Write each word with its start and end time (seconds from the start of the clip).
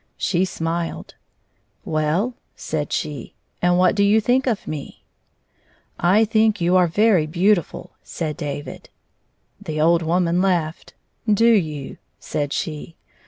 She 0.17 0.45
smiled. 0.45 1.13
"Well/* 1.85 2.33
said 2.55 2.91
she;" 2.91 3.35
and 3.61 3.77
what 3.77 3.93
do 3.93 4.03
you 4.03 4.19
think 4.19 4.47
of 4.47 4.65
me 4.67 5.03
1 5.99 6.11
""I 6.15 6.25
think 6.25 6.59
you 6.59 6.75
are 6.75 6.87
very 6.87 7.27
beautifiil," 7.27 7.91
said 8.01 8.35
David. 8.35 8.89
The 9.61 9.79
old 9.79 10.01
woman 10.01 10.41
laughed. 10.41 10.95
"Do 11.31 11.53
youl'' 11.53 11.97
said 12.19 12.51
she. 12.51 12.95